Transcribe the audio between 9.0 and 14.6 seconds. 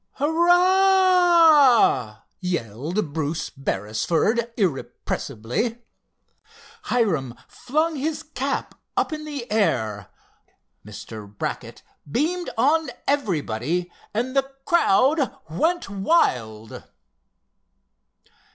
in the air. Mr. Brackett beamed on everybody, and the